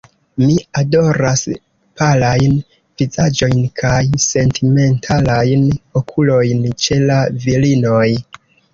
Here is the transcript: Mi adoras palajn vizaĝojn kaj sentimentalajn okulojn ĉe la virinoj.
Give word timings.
Mi 0.43 0.53
adoras 0.79 1.43
palajn 2.03 2.57
vizaĝojn 3.03 3.61
kaj 3.83 4.01
sentimentalajn 4.27 5.71
okulojn 6.05 6.69
ĉe 6.85 7.03
la 7.09 7.25
virinoj. 7.49 8.07